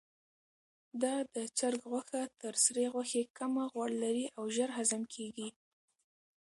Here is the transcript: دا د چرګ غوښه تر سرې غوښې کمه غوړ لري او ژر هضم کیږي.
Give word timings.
دا 1.01 1.15
د 1.35 1.37
چرګ 1.57 1.81
غوښه 1.91 2.21
تر 2.41 2.53
سرې 2.63 2.85
غوښې 2.93 3.21
کمه 3.37 3.63
غوړ 3.73 3.89
لري 4.03 4.25
او 4.37 4.43
ژر 4.55 4.69
هضم 4.77 5.01
کیږي. 5.13 5.49